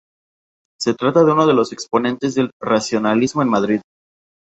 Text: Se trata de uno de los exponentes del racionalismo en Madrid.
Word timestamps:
Se 0.79 0.95
trata 0.95 1.23
de 1.23 1.31
uno 1.31 1.45
de 1.45 1.53
los 1.53 1.71
exponentes 1.71 2.33
del 2.33 2.49
racionalismo 2.59 3.43
en 3.43 3.49
Madrid. 3.49 3.81